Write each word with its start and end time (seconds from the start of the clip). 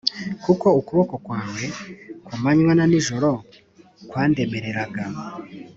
Kuko 0.43 0.67
ukuboko 0.79 1.15
kwawe 1.25 1.63
ku 2.25 2.33
manywa 2.41 2.73
na 2.75 2.85
n'ijoro 2.87 3.29
kwandemereraga, 4.09 5.03